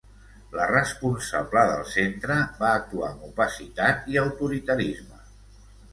[0.59, 5.23] La responsable del centre va actuar amb opacitat i autoritarisme.